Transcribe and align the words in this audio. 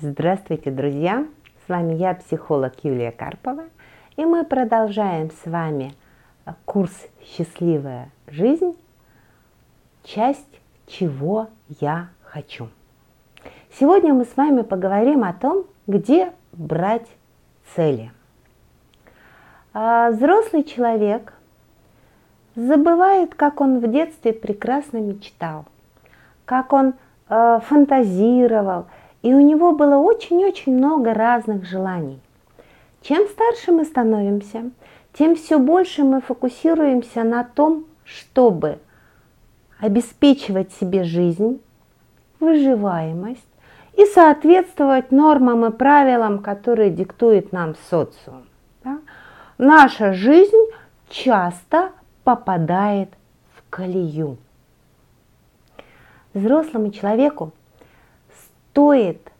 Здравствуйте, 0.00 0.70
друзья! 0.70 1.26
С 1.66 1.68
вами 1.68 1.92
я, 1.92 2.14
психолог 2.14 2.72
Юлия 2.82 3.12
Карпова, 3.12 3.64
и 4.16 4.24
мы 4.24 4.42
продолжаем 4.42 5.30
с 5.30 5.44
вами 5.44 5.92
курс 6.64 6.94
«Счастливая 7.22 8.08
жизнь», 8.26 8.74
часть 10.02 10.48
«Чего 10.86 11.48
я 11.78 12.08
хочу». 12.22 12.70
Сегодня 13.78 14.14
мы 14.14 14.24
с 14.24 14.34
вами 14.34 14.62
поговорим 14.62 15.24
о 15.24 15.34
том, 15.34 15.66
где 15.86 16.32
брать 16.52 17.06
цели. 17.76 18.12
А 19.74 20.10
взрослый 20.10 20.64
человек 20.64 21.34
забывает, 22.54 23.34
как 23.34 23.60
он 23.60 23.78
в 23.78 23.92
детстве 23.92 24.32
прекрасно 24.32 24.96
мечтал, 24.96 25.66
как 26.46 26.72
он 26.72 26.94
э, 27.28 27.60
фантазировал– 27.68 28.86
и 29.22 29.32
у 29.32 29.40
него 29.40 29.72
было 29.72 29.96
очень-очень 29.96 30.76
много 30.76 31.14
разных 31.14 31.64
желаний. 31.64 32.20
Чем 33.00 33.26
старше 33.28 33.72
мы 33.72 33.84
становимся, 33.84 34.70
тем 35.12 35.36
все 35.36 35.58
больше 35.58 36.04
мы 36.04 36.20
фокусируемся 36.20 37.22
на 37.22 37.44
том, 37.44 37.84
чтобы 38.04 38.78
обеспечивать 39.80 40.72
себе 40.72 41.04
жизнь, 41.04 41.60
выживаемость 42.40 43.46
и 43.94 44.04
соответствовать 44.06 45.10
нормам 45.10 45.66
и 45.66 45.70
правилам, 45.70 46.38
которые 46.38 46.90
диктует 46.90 47.52
нам 47.52 47.74
социум. 47.90 48.44
Да? 48.84 48.98
Наша 49.58 50.12
жизнь 50.12 50.70
часто 51.08 51.90
попадает 52.24 53.10
в 53.54 53.68
колею. 53.70 54.38
Взрослому 56.32 56.90
человеку 56.90 57.52
стоит 58.72 59.30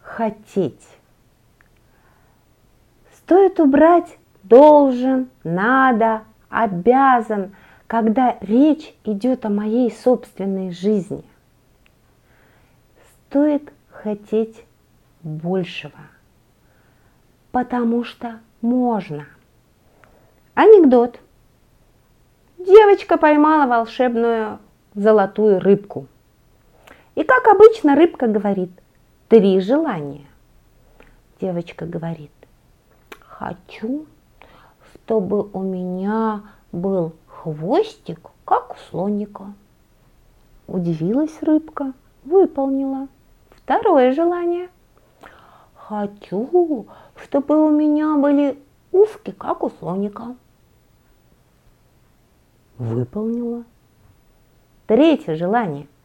хотеть. 0.00 0.86
Стоит 3.12 3.58
убрать 3.58 4.16
должен, 4.44 5.28
надо, 5.42 6.22
обязан, 6.48 7.54
когда 7.88 8.38
речь 8.40 8.94
идет 9.04 9.44
о 9.44 9.50
моей 9.50 9.90
собственной 9.90 10.70
жизни. 10.70 11.24
Стоит 13.26 13.72
хотеть 13.90 14.64
большего, 15.22 16.00
потому 17.50 18.04
что 18.04 18.38
можно. 18.60 19.26
Анекдот. 20.54 21.18
Девочка 22.58 23.18
поймала 23.18 23.66
волшебную 23.68 24.60
золотую 24.94 25.58
рыбку– 25.58 26.06
и 27.18 27.24
как 27.24 27.48
обычно 27.48 27.96
рыбка 27.96 28.28
говорит, 28.28 28.70
три 29.28 29.58
желания. 29.58 30.24
Девочка 31.40 31.84
говорит, 31.84 32.30
хочу, 33.18 34.06
чтобы 34.94 35.42
у 35.52 35.60
меня 35.62 36.42
был 36.70 37.14
хвостик, 37.26 38.20
как 38.44 38.74
у 38.74 38.76
слоника. 38.88 39.52
Удивилась 40.68 41.42
рыбка, 41.42 41.92
выполнила. 42.24 43.08
Второе 43.50 44.12
желание. 44.12 44.68
Хочу, 45.74 46.86
чтобы 47.20 47.66
у 47.66 47.70
меня 47.70 48.14
были 48.16 48.62
ушки, 48.92 49.32
как 49.32 49.64
у 49.64 49.70
слоника. 49.70 50.36
Выполнила. 52.78 53.64
Третье 54.86 55.34
желание– 55.34 55.88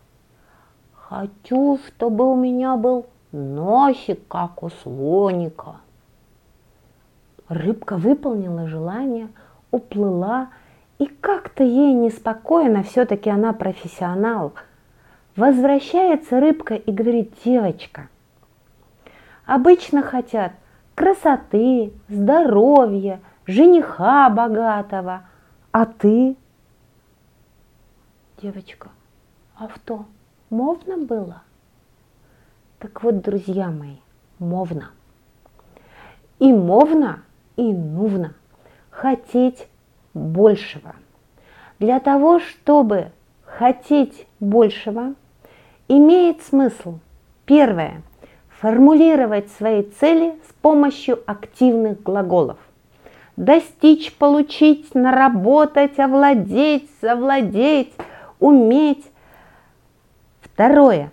Хочу, 1.14 1.78
чтобы 1.86 2.28
у 2.28 2.36
меня 2.36 2.76
был 2.76 3.06
носик, 3.32 4.28
как 4.28 4.64
у 4.64 4.72
слоника. 4.72 5.76
Рыбка 7.48 7.98
выполнила 7.98 8.68
желание, 8.68 9.28
уплыла, 9.70 10.50
и 10.98 11.06
как-то 11.06 11.64
ей 11.64 11.94
неспокойно, 11.94 12.82
все-таки 12.82 13.30
она 13.30 13.54
профессионал. 13.54 14.54
Возвращается 15.36 16.40
рыбка 16.40 16.74
и 16.74 16.92
говорит, 16.92 17.32
девочка, 17.46 18.10
обычно 19.46 20.02
хотят 20.02 20.54
красоты, 20.96 21.94
здоровья, 22.10 23.20
жениха 23.46 24.32
богатого, 24.32 25.28
а 25.72 25.86
ты? 25.86 26.36
Девочка, 28.42 28.90
а 29.56 29.70
что? 29.76 30.08
Мовно 30.54 30.98
было? 30.98 31.42
Так 32.78 33.02
вот, 33.02 33.22
друзья 33.22 33.72
мои, 33.72 33.96
мовно. 34.38 34.92
И 36.38 36.54
мовно, 36.54 37.24
и 37.56 37.74
нужно 37.74 38.36
хотеть 38.92 39.68
большего. 40.14 40.96
Для 41.80 42.00
того, 42.00 42.40
чтобы 42.40 43.08
хотеть 43.44 44.28
большего, 44.40 45.16
имеет 45.88 46.44
смысл, 46.44 47.00
первое, 47.46 48.04
формулировать 48.60 49.50
свои 49.54 49.82
цели 49.82 50.38
с 50.48 50.54
помощью 50.62 51.20
активных 51.26 52.04
глаголов. 52.04 52.60
Достичь, 53.38 54.14
получить, 54.14 54.94
наработать, 54.94 55.98
овладеть, 55.98 56.92
завладеть, 57.02 57.92
уметь, 58.40 59.04
Второе. 60.54 61.12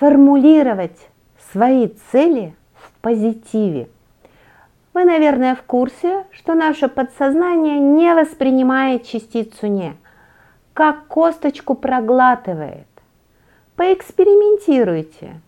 Формулировать 0.00 0.98
свои 1.52 1.86
цели 2.10 2.56
в 2.74 2.90
позитиве. 3.00 3.88
Вы, 4.92 5.04
наверное, 5.04 5.54
в 5.54 5.62
курсе, 5.62 6.24
что 6.32 6.54
наше 6.54 6.88
подсознание 6.88 7.78
не 7.78 8.12
воспринимает 8.14 9.06
частицу 9.06 9.68
«не», 9.68 9.94
как 10.74 11.06
косточку 11.06 11.76
проглатывает. 11.76 12.88
Поэкспериментируйте. 13.76 15.40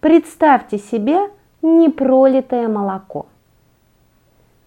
Представьте 0.00 0.78
себе 0.78 1.30
непролитое 1.62 2.66
молоко. 2.66 3.26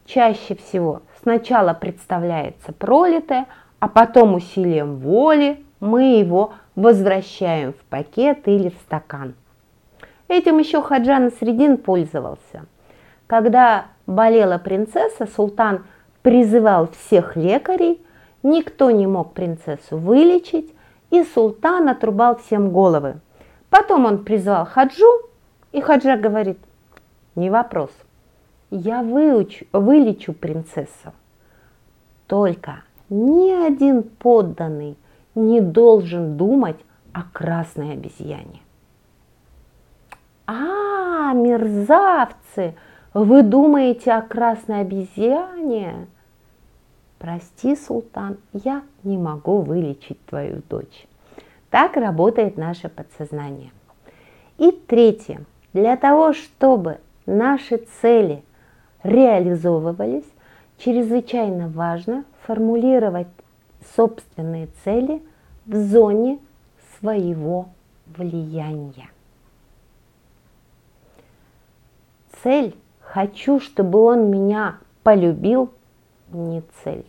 Чаще 0.05 0.55
всего 0.55 1.01
сначала 1.21 1.73
представляется 1.73 2.71
пролитое, 2.71 3.45
а 3.79 3.89
потом 3.89 4.35
усилием 4.35 4.95
воли 4.99 5.61
мы 5.81 6.17
его 6.17 6.53
возвращаем 6.79 7.73
в 7.73 7.83
пакет 7.89 8.47
или 8.47 8.69
в 8.69 8.75
стакан. 8.85 9.35
Этим 10.27 10.59
еще 10.59 10.81
Хаджан 10.81 11.31
Средин 11.31 11.77
пользовался. 11.77 12.65
Когда 13.27 13.87
болела 14.07 14.57
принцесса, 14.57 15.27
султан 15.27 15.85
призывал 16.21 16.89
всех 16.89 17.35
лекарей, 17.35 18.01
никто 18.43 18.91
не 18.91 19.07
мог 19.07 19.33
принцессу 19.33 19.97
вылечить, 19.97 20.73
и 21.09 21.23
султан 21.23 21.89
отрубал 21.89 22.37
всем 22.37 22.71
головы. 22.71 23.19
Потом 23.69 24.05
он 24.05 24.23
призвал 24.23 24.65
Хаджу, 24.65 25.11
и 25.71 25.81
Хаджа 25.81 26.17
говорит, 26.17 26.59
не 27.35 27.49
вопрос, 27.49 27.91
я 28.69 29.01
выучу, 29.01 29.65
вылечу 29.73 30.33
принцессу. 30.33 31.13
Только 32.27 32.83
ни 33.09 33.51
один 33.51 34.03
подданный– 34.03 34.97
не 35.47 35.61
должен 35.61 36.37
думать 36.37 36.77
о 37.13 37.23
красной 37.23 37.93
обезьяне. 37.93 38.61
А, 40.47 41.33
мерзавцы, 41.33 42.75
вы 43.13 43.43
думаете 43.43 44.11
о 44.13 44.21
красной 44.21 44.81
обезьяне? 44.81 46.07
Прости, 47.17 47.75
султан, 47.75 48.37
я 48.53 48.83
не 49.03 49.17
могу 49.17 49.61
вылечить 49.61 50.23
твою 50.25 50.61
дочь. 50.69 51.07
Так 51.69 51.97
работает 51.97 52.57
наше 52.57 52.89
подсознание. 52.89 53.71
И 54.57 54.71
третье. 54.71 55.41
Для 55.73 55.97
того, 55.97 56.33
чтобы 56.33 56.99
наши 57.25 57.77
цели 58.01 58.43
реализовывались, 59.03 60.25
чрезвычайно 60.77 61.67
важно 61.67 62.23
формулировать 62.45 63.27
собственные 63.95 64.69
цели 64.83 65.21
в 65.69 65.75
зоне 65.75 66.39
своего 66.97 67.69
влияния. 68.07 69.07
Цель 72.41 72.75
«хочу, 73.01 73.59
чтобы 73.59 73.99
он 73.99 74.31
меня 74.31 74.77
полюбил» 75.03 75.71
не 76.31 76.63
цель, 76.83 77.05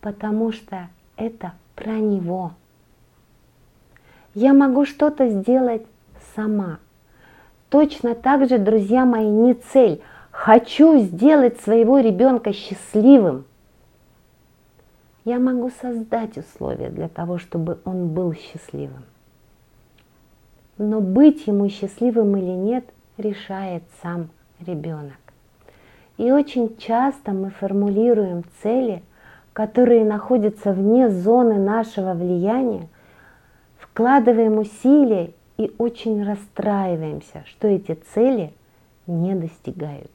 потому 0.00 0.50
что 0.50 0.88
это 1.16 1.52
про 1.76 1.98
него. 1.98 2.52
Я 4.34 4.52
могу 4.52 4.84
что-то 4.84 5.28
сделать 5.28 5.86
сама. 6.34 6.80
Точно 7.68 8.16
так 8.16 8.48
же, 8.48 8.58
друзья 8.58 9.04
мои, 9.04 9.28
не 9.28 9.54
цель. 9.54 10.02
Хочу 10.32 10.98
сделать 10.98 11.60
своего 11.60 12.00
ребенка 12.00 12.52
счастливым– 12.52 13.44
я 15.28 15.38
могу 15.38 15.70
создать 15.82 16.38
условия 16.38 16.88
для 16.88 17.08
того, 17.08 17.36
чтобы 17.36 17.78
он 17.84 18.08
был 18.08 18.32
счастливым. 18.32 19.04
Но 20.78 21.00
быть 21.02 21.46
ему 21.46 21.68
счастливым 21.68 22.34
или 22.38 22.52
нет, 22.52 22.84
решает 23.18 23.82
сам 24.00 24.30
ребенок. 24.66 25.18
И 26.16 26.32
очень 26.32 26.78
часто 26.78 27.32
мы 27.32 27.50
формулируем 27.50 28.42
цели, 28.62 29.02
которые 29.52 30.06
находятся 30.06 30.72
вне 30.72 31.10
зоны 31.10 31.58
нашего 31.58 32.14
влияния, 32.14 32.88
вкладываем 33.78 34.56
усилия 34.56 35.34
и 35.58 35.74
очень 35.76 36.24
расстраиваемся, 36.24 37.44
что 37.44 37.68
эти 37.68 37.98
цели 38.14 38.54
не 39.06 39.34
достигаются. 39.34 40.08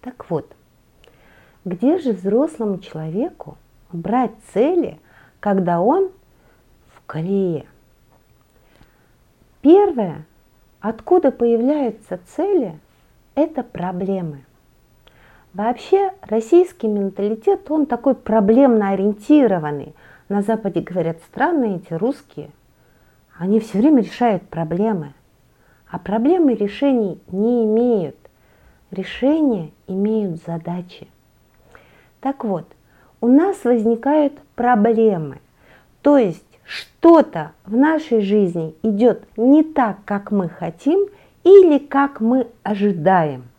Так 0.00 0.30
вот, 0.30 0.54
где 1.64 1.98
же 1.98 2.12
взрослому 2.12 2.78
человеку 2.78 3.56
брать 3.92 4.32
цели, 4.52 4.98
когда 5.40 5.80
он 5.80 6.10
в 6.94 7.06
колее? 7.06 7.66
Первое, 9.60 10.24
откуда 10.80 11.30
появляются 11.30 12.20
цели, 12.36 12.78
это 13.34 13.62
проблемы. 13.62 14.44
Вообще 15.54 16.12
российский 16.22 16.86
менталитет, 16.86 17.70
он 17.70 17.86
такой 17.86 18.14
проблемно 18.14 18.90
ориентированный. 18.90 19.94
На 20.28 20.42
Западе 20.42 20.80
говорят, 20.80 21.18
странные 21.26 21.76
эти 21.76 21.94
русские. 21.94 22.50
Они 23.36 23.58
все 23.60 23.78
время 23.78 24.02
решают 24.02 24.42
проблемы. 24.48 25.14
А 25.90 25.98
проблемы 25.98 26.54
решений 26.54 27.18
не 27.32 27.64
имеют. 27.64 28.16
Решения 28.90 29.70
имеют 29.86 30.42
задачи. 30.44 31.08
Так 32.20 32.44
вот, 32.44 32.66
у 33.20 33.28
нас 33.28 33.64
возникают 33.64 34.34
проблемы. 34.54 35.40
То 36.02 36.18
есть 36.18 36.44
что-то 36.64 37.52
в 37.64 37.76
нашей 37.76 38.20
жизни 38.20 38.74
идет 38.82 39.24
не 39.36 39.62
так, 39.62 39.98
как 40.04 40.30
мы 40.30 40.48
хотим 40.48 41.08
или 41.44 41.78
как 41.78 42.20
мы 42.20 42.46
ожидаем– 42.62 43.44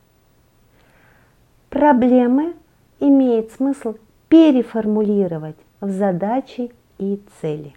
Проблемы 1.70 2.56
имеет 3.00 3.52
смысл 3.52 3.96
переформулировать 4.28 5.56
в 5.82 5.92
задачи 5.92 6.72
и 6.98 7.22
цели. 7.40 7.76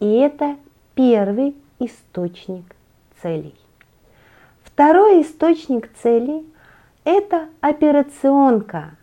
И 0.00 0.06
это 0.06 0.56
первый 0.96 1.54
источник 1.78 2.64
целей. 3.22 3.54
Второй 4.64 5.22
источник 5.22 5.88
целей– 6.02 6.44
это 7.04 7.48
операционка. 7.60 8.96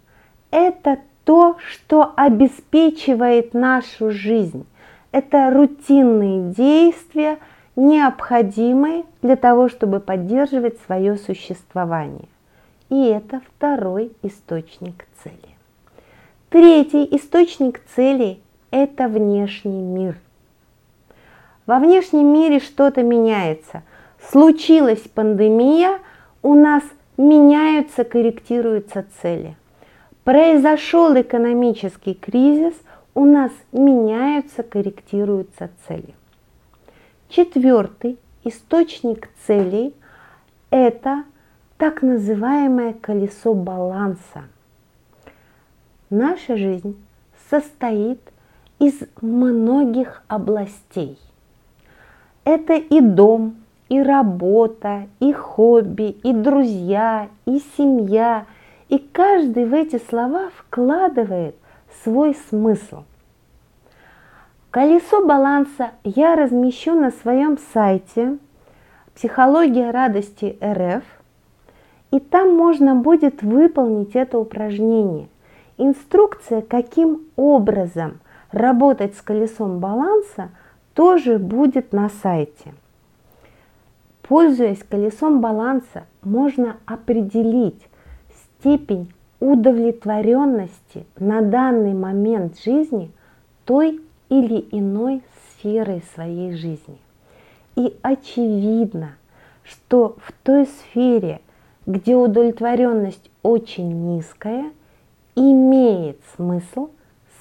Это 0.52 1.00
то, 1.26 1.58
что 1.72 2.14
обеспечивает 2.16 3.54
нашу 3.54 4.12
жизнь. 4.12 4.66
Это 5.12 5.50
рутинные 5.52 6.54
действия, 6.54 7.40
необходимые 7.76 9.04
для 9.22 9.36
того, 9.36 9.68
чтобы 9.68 10.00
поддерживать 10.00 10.80
свое 10.86 11.18
существование. 11.18 12.28
И 12.90 13.06
это 13.06 13.42
второй 13.48 14.12
источник 14.22 15.06
цели. 15.24 15.36
Третий 16.50 17.04
источник 17.16 17.82
цели– 17.96 18.40
это 18.72 19.08
внешний 19.08 19.82
мир. 19.82 20.16
Во 21.66 21.80
внешнем 21.80 22.28
мире 22.32 22.60
что-то 22.60 23.02
меняется. 23.02 23.82
Случилась 24.30 25.02
пандемия, 25.14 26.00
у 26.44 26.54
нас 26.54 26.84
меняются, 27.18 28.04
корректируются 28.04 29.06
цели. 29.22 29.58
Произошел 30.26 31.14
экономический 31.22 32.16
кризис, 32.16 32.74
у 33.14 33.26
нас 33.26 33.52
меняются, 33.72 34.64
корректируются 34.64 35.70
цели. 35.88 36.16
Четвертый 37.30 38.18
источник 38.44 39.30
целей– 39.46 39.94
это 40.72 41.26
так 41.78 42.02
называемое 42.02 42.94
колесо 42.94 43.54
баланса. 43.54 44.46
Наша 46.10 46.58
жизнь 46.58 46.98
состоит 47.52 48.20
из 48.80 48.96
многих 49.22 50.24
областей. 50.28 51.20
Это 52.46 52.74
и 52.74 53.00
дом, 53.00 53.58
и 53.90 54.02
работа, 54.02 55.08
и 55.20 55.32
хобби, 55.34 56.18
и 56.24 56.34
друзья, 56.34 57.30
и 57.46 57.62
семья. 57.78 58.48
И 58.96 59.00
каждый 59.12 59.66
в 59.66 59.74
эти 59.74 60.02
слова 60.10 60.52
вкладывает 60.56 61.58
свой 62.02 62.34
смысл. 62.50 63.04
Колесо 64.72 65.26
баланса 65.26 65.92
я 66.06 66.38
размещу 66.38 66.94
на 66.94 67.12
своем 67.12 67.58
сайте 67.74 68.38
«Психология 69.14 69.92
радости 69.92 70.58
РФ», 70.64 71.04
и 72.12 72.22
там 72.22 72.56
можно 72.56 72.96
будет 72.96 73.44
выполнить 73.44 74.16
это 74.16 74.40
упражнение. 74.40 75.28
Инструкция, 75.78 76.62
каким 76.62 77.20
образом 77.36 78.22
работать 78.52 79.18
с 79.18 79.22
колесом 79.22 79.80
баланса, 79.80 80.52
тоже 80.94 81.38
будет 81.38 81.92
на 81.92 82.08
сайте. 82.24 82.74
Пользуясь 84.22 84.86
колесом 84.90 85.42
баланса, 85.42 86.06
можно 86.24 86.78
определить 86.86 87.90
степень 88.66 89.14
удовлетворенности 89.40 91.06
на 91.18 91.42
данный 91.42 91.94
момент 91.94 92.60
жизни 92.60 93.12
той 93.64 94.02
или 94.30 94.68
иной 94.72 95.22
сферой 95.48 96.04
своей 96.16 96.56
жизни. 96.56 96.98
И 97.76 97.96
очевидно, 98.02 99.18
что 99.64 100.16
в 100.20 100.32
той 100.44 100.66
сфере, 100.66 101.42
где 101.86 102.16
удовлетворенность 102.16 103.30
очень 103.44 104.16
низкая, 104.16 104.72
имеет 105.36 106.20
смысл 106.36 106.90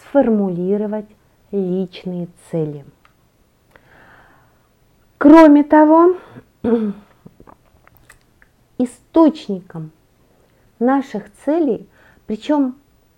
сформулировать 0.00 1.08
личные 1.52 2.28
цели. 2.50 2.84
Кроме 5.16 5.64
того, 5.64 6.16
источником 8.78 9.90
наших 10.78 11.32
целей, 11.44 11.88
причем, 12.26 12.76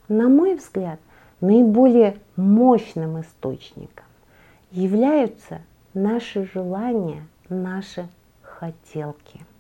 на 0.09 0.29
мой 0.29 0.55
взгляд, 0.55 1.01
наиболее 1.41 2.19
мощным 2.37 3.21
источником 3.21 4.05
являются 4.71 5.61
наши 5.95 6.49
желания, 6.53 7.27
наши 7.49 8.09
хотелки– 8.43 9.45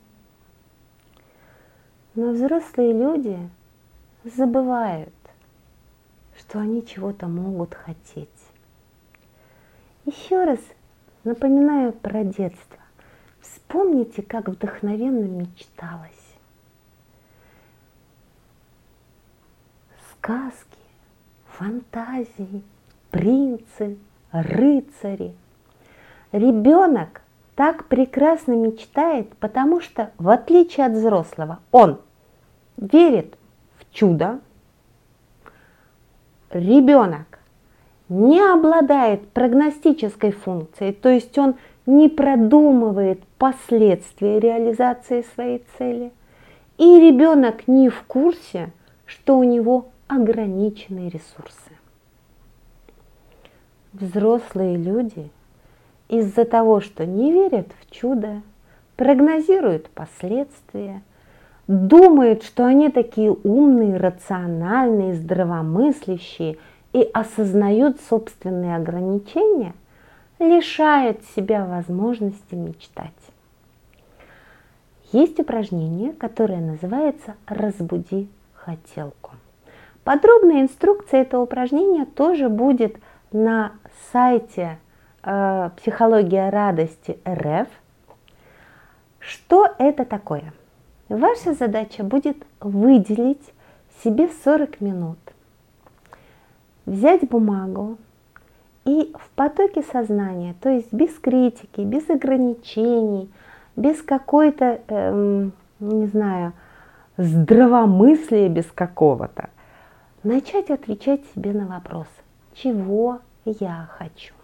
но 2.17 2.31
взрослые 2.31 2.95
люди 2.95 3.39
забывают, 4.25 5.13
что 6.39 6.61
они 6.61 6.85
чего-то 6.85 7.27
могут 7.29 7.75
хотеть. 7.75 8.29
Еще 10.07 10.45
раз 10.45 10.59
напоминаю 11.25 11.93
про 11.93 12.25
детство. 12.25 12.79
Вспомните, 13.43 14.23
как 14.23 14.49
вдохновенно 14.49 15.27
мечталось. 15.27 16.26
Сказки, 20.27 20.79
фантазии, 21.57 22.65
принцы, 23.13 23.97
рыцари. 24.33 25.37
Ребенок 26.33 27.23
так 27.55 27.85
прекрасно 27.85 28.55
мечтает, 28.55 29.29
потому 29.37 29.81
что, 29.81 30.11
в 30.19 30.29
отличие 30.29 30.87
от 30.87 30.95
взрослого, 30.95 31.61
он 31.71 32.01
верит 32.77 33.37
в 33.79 33.95
чудо, 33.95 34.41
ребенок 36.51 37.39
не 38.09 38.41
обладает 38.41 39.29
прогностической 39.29 40.33
функцией, 40.33 40.93
то 40.93 41.09
есть 41.09 41.39
он 41.39 41.55
не 41.87 42.09
продумывает 42.09 43.23
последствия 43.39 44.41
реализации 44.41 45.25
своей 45.37 45.65
цели, 45.79 46.11
и 46.79 46.99
ребенок 46.99 47.69
не 47.69 47.91
в 47.91 48.03
курсе, 48.03 48.73
что 49.07 49.39
у 49.39 49.45
него 49.45 49.87
ограниченные 50.09 51.09
ресурсы. 51.09 51.73
Взрослые 53.93 54.77
люди 54.77 55.31
из-за 56.09 56.45
того, 56.45 56.81
что 56.81 57.07
не 57.07 57.33
верят 57.33 57.69
в 57.81 57.91
чудо, 57.91 58.43
прогнозируют 58.97 59.89
последствия– 59.91 61.03
думают, 61.67 62.43
что 62.43 62.65
они 62.65 62.91
такие 62.91 63.33
умные, 63.33 63.97
рациональные, 63.97 65.15
здравомыслящие 65.15 66.59
и 66.93 67.09
осознают 67.13 68.01
собственные 68.09 68.77
ограничения, 68.77 69.75
лишают 70.39 71.23
себя 71.35 71.65
возможности 71.65 72.55
мечтать. 72.55 73.13
Есть 75.13 75.39
упражнение, 75.39 76.13
которое 76.13 76.61
называется 76.61 77.37
«Разбуди 77.47 78.29
хотелку». 78.55 79.36
Подробная 80.07 80.61
инструкция 80.63 81.23
этого 81.23 81.43
упражнения 81.43 82.05
тоже 82.05 82.49
будет 82.49 82.97
на 83.33 83.73
сайте 84.13 84.79
э, 85.25 85.71
«Психология 85.79 86.49
радости 86.49 87.19
РФ». 87.29 87.67
Что 89.19 89.67
это 89.79 90.05
такое? 90.05 90.53
Ваша 91.09 91.55
задача 91.55 92.05
будет 92.05 92.37
выделить 92.61 93.53
себе 94.05 94.29
40 94.45 94.81
минут, 94.81 95.19
взять 96.85 97.29
бумагу 97.29 97.99
и 98.85 99.13
в 99.19 99.29
потоке 99.31 99.83
сознания, 99.83 100.55
то 100.63 100.69
есть 100.69 100.93
без 100.93 101.19
критики, 101.19 101.81
без 101.81 102.09
ограничений, 102.09 103.29
без 103.75 104.01
какой-то, 104.03 104.81
эм, 104.87 105.51
не 105.81 106.07
знаю, 106.07 106.53
здравомыслия 107.17 108.49
без 108.49 108.67
какого-то, 108.67 109.51
начать 110.27 110.71
отвечать 110.71 111.21
себе 111.35 111.53
на 111.53 111.67
вопрос, 111.67 112.09
чего 112.55 113.21
я 113.45 113.89
хочу. 113.99 114.35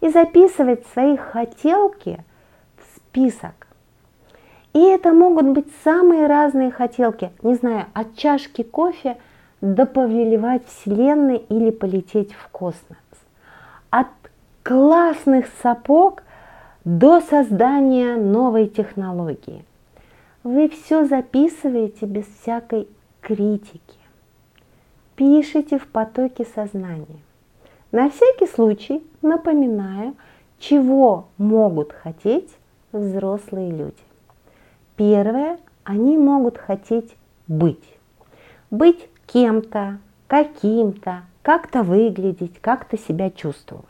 И 0.00 0.08
записывать 0.08 0.84
свои 0.88 1.16
хотелки 1.16 2.22
в 2.76 2.96
список. 2.96 3.68
И 4.72 4.80
это 4.80 5.12
могут 5.12 5.46
быть 5.46 5.68
самые 5.84 6.26
разные 6.26 6.70
хотелки. 6.70 7.30
Не 7.42 7.54
знаю, 7.54 7.86
от 7.94 8.16
чашки 8.16 8.62
кофе 8.62 9.18
до 9.60 9.86
повелевать 9.86 10.66
Вселенной 10.66 11.36
или 11.36 11.70
полететь 11.70 12.32
в 12.32 12.48
космос. 12.48 12.98
От 13.90 14.08
классных 14.64 15.46
сапог 15.62 16.24
до 16.84 17.20
создания 17.20 18.16
новой 18.16 18.66
технологии. 18.66 19.64
Вы 20.42 20.68
все 20.68 21.04
записываете 21.04 22.06
без 22.06 22.24
всякой 22.26 22.88
критики. 23.20 24.01
Пишите 25.22 25.78
в 25.78 25.86
потоке 25.86 26.44
сознания. 26.44 27.20
На 27.92 28.10
всякий 28.10 28.48
случай 28.48 29.06
напоминаю, 29.22 30.16
чего 30.58 31.28
могут 31.38 31.92
хотеть 31.92 32.50
взрослые 32.90 33.70
люди. 33.70 34.02
Первое, 34.96 35.60
они 35.84 36.16
могут 36.16 36.58
хотеть 36.58 37.14
быть. 37.46 37.84
Быть 38.72 39.08
кем-то, 39.28 40.00
каким-то, 40.26 41.22
как-то 41.42 41.84
выглядеть, 41.84 42.60
как-то 42.60 42.98
себя 42.98 43.30
чувствовать. 43.30 43.86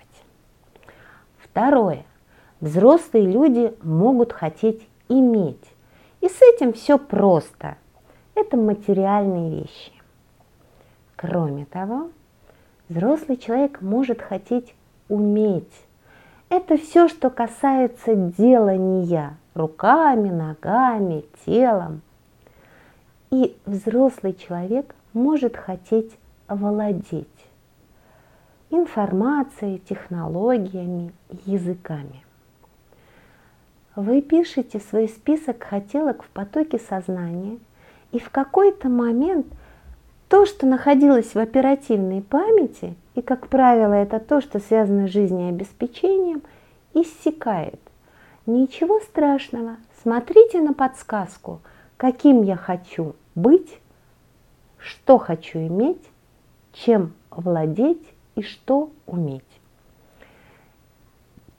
Второе, 1.38 2.04
взрослые 2.60 3.24
люди 3.24 3.72
могут 3.82 4.34
хотеть 4.34 4.86
иметь. 5.08 5.64
И 6.20 6.28
с 6.28 6.42
этим 6.42 6.74
все 6.74 6.98
просто. 6.98 7.78
Это 8.34 8.58
материальные 8.58 9.62
вещи. 9.62 10.01
Кроме 11.22 11.66
того, 11.66 12.10
взрослый 12.88 13.36
человек 13.36 13.80
может 13.80 14.20
хотеть 14.20 14.74
уметь. 15.08 15.72
Это 16.48 16.76
все, 16.76 17.06
что 17.06 17.30
касается 17.30 18.16
делания 18.16 19.36
руками, 19.54 20.30
ногами, 20.30 21.24
телом. 21.46 22.00
И 23.30 23.56
взрослый 23.66 24.34
человек 24.34 24.96
может 25.12 25.56
хотеть 25.56 26.10
владеть 26.48 27.28
информацией, 28.70 29.78
технологиями, 29.78 31.12
языками. 31.46 32.24
Вы 33.94 34.22
пишете 34.22 34.80
свой 34.80 35.08
список 35.08 35.62
хотелок 35.62 36.24
в 36.24 36.28
потоке 36.30 36.80
сознания, 36.80 37.60
и 38.10 38.18
в 38.18 38.28
какой-то 38.30 38.88
момент 38.88 39.46
то, 40.32 40.46
что 40.46 40.66
находилось 40.66 41.34
в 41.34 41.38
оперативной 41.38 42.22
памяти, 42.22 42.94
и, 43.14 43.20
как 43.20 43.48
правило, 43.48 43.92
это 43.92 44.18
то, 44.18 44.40
что 44.40 44.60
связано 44.60 45.06
с 45.06 45.10
жизнеобеспечением, 45.10 46.40
иссякает. 46.94 47.78
Ничего 48.46 49.00
страшного, 49.00 49.76
смотрите 50.02 50.62
на 50.62 50.72
подсказку, 50.72 51.60
каким 51.98 52.44
я 52.44 52.56
хочу 52.56 53.14
быть, 53.34 53.78
что 54.78 55.18
хочу 55.18 55.58
иметь, 55.58 56.00
чем 56.72 57.12
владеть 57.30 58.02
и 58.34 58.40
что 58.40 58.88
уметь. 59.04 59.44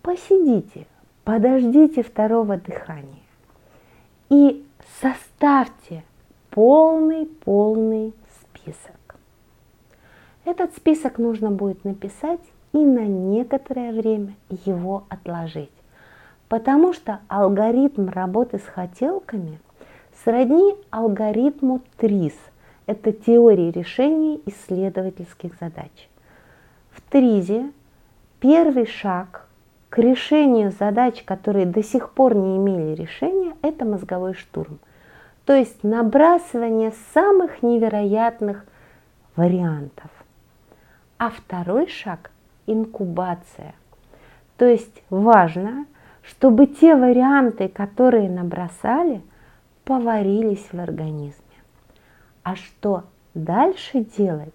Посидите, 0.01 0.87
подождите 1.23 2.01
второго 2.01 2.57
дыхания 2.57 3.21
и 4.31 4.65
составьте 4.99 6.03
полный-полный 6.49 8.15
список. 8.63 9.15
Этот 10.45 10.75
список 10.75 11.17
нужно 11.17 11.51
будет 11.51 11.83
написать 11.85 12.39
и 12.73 12.77
на 12.77 13.05
некоторое 13.05 13.91
время 13.91 14.33
его 14.65 15.03
отложить, 15.09 15.71
потому 16.49 16.93
что 16.93 17.19
алгоритм 17.27 18.09
работы 18.09 18.59
с 18.59 18.63
хотелками 18.63 19.59
сродни 20.23 20.75
алгоритму 20.89 21.81
ТРИС– 21.97 22.35
это 22.85 23.11
теория 23.11 23.71
решения 23.71 24.39
исследовательских 24.45 25.53
задач. 25.59 26.09
В 26.91 27.01
ТРИЗе 27.09 27.71
первый 28.39 28.85
шаг 28.85 29.47
к 29.89 29.99
решению 29.99 30.71
задач, 30.71 31.23
которые 31.23 31.65
до 31.65 31.83
сих 31.83 32.11
пор 32.11 32.35
не 32.35 32.57
имели 32.57 32.95
решения, 32.95 33.55
это 33.61 33.85
мозговой 33.85 34.33
штурм. 34.33 34.79
То 35.45 35.53
есть 35.53 35.83
набрасывание 35.83 36.93
самых 37.13 37.63
невероятных 37.63 38.65
вариантов. 39.35 40.09
А 41.17 41.29
второй 41.29 41.87
шаг– 41.87 42.31
инкубация. 42.65 43.75
То 44.57 44.65
есть 44.65 45.03
важно, 45.09 45.85
чтобы 46.21 46.67
те 46.67 46.95
варианты, 46.95 47.67
которые 47.67 48.29
набросали, 48.29 49.21
поварились 49.83 50.65
в 50.71 50.79
организме. 50.79 51.43
А 52.43 52.55
что 52.55 53.03
дальше 53.33 53.99
делать 53.99 54.53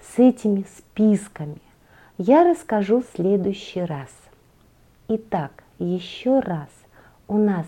с 0.00 0.18
этими 0.18 0.64
списками, 0.76 1.60
я 2.18 2.48
расскажу 2.48 3.00
в 3.00 3.06
следующий 3.16 3.82
раз. 3.82 4.10
Итак, 5.08 5.64
еще 5.78 6.38
раз, 6.38 6.68
у 7.26 7.38
нас 7.38 7.66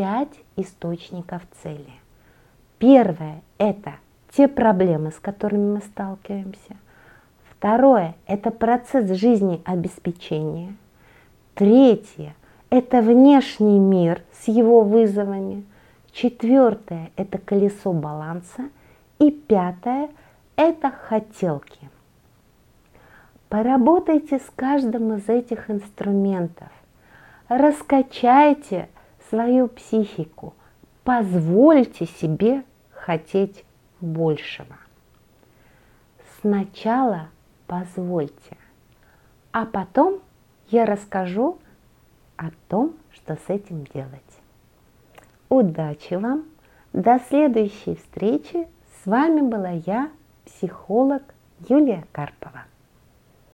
пять 0.00 0.40
источников 0.56 1.42
цели. 1.62 1.92
Первое– 2.78 3.42
это 3.58 3.96
те 4.30 4.48
проблемы, 4.48 5.10
с 5.10 5.18
которыми 5.18 5.74
мы 5.74 5.80
сталкиваемся. 5.80 6.78
Второе– 7.50 8.14
это 8.26 8.50
процесс 8.50 9.10
жизнеобеспечения. 9.10 10.74
Третье– 11.54 12.34
это 12.70 13.02
внешний 13.02 13.78
мир 13.78 14.22
с 14.40 14.48
его 14.48 14.80
вызовами. 14.80 15.66
Четвертое– 16.12 17.10
это 17.16 17.36
колесо 17.36 17.92
баланса. 17.92 18.70
И 19.18 19.30
пятое– 19.30 20.08
это 20.56 20.90
хотелки. 20.90 21.90
Поработайте 23.50 24.38
с 24.38 24.50
каждым 24.56 25.12
из 25.16 25.28
этих 25.28 25.68
инструментов. 25.68 26.70
Раскачайте 27.48 28.88
свою 29.30 29.68
психику. 29.68 30.54
Позвольте 31.04 32.06
себе 32.06 32.64
хотеть 32.90 33.64
большего. 34.00 34.76
Сначала 36.40 37.28
позвольте, 37.66 38.56
а 39.52 39.64
потом 39.64 40.20
я 40.68 40.84
расскажу 40.84 41.58
о 42.36 42.50
том, 42.68 42.94
что 43.12 43.36
с 43.36 43.48
этим 43.48 43.84
делать. 43.84 44.10
Удачи 45.48 46.14
вам! 46.14 46.44
До 46.92 47.18
следующей 47.28 47.96
встречи! 47.96 48.68
С 49.02 49.06
вами 49.06 49.40
была 49.40 49.70
я, 49.70 50.10
психолог 50.44 51.22
Юлия 51.68 52.04
Карпова. 52.12 52.64